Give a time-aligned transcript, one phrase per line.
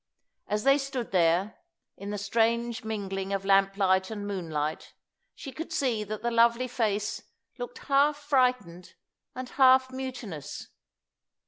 [0.47, 1.59] As they stood there,
[1.95, 4.95] in the strange mingling of lamplight and moonlight,
[5.35, 7.21] she could see that the lovely face
[7.59, 8.95] looked half frightened
[9.35, 10.69] and half mutinous.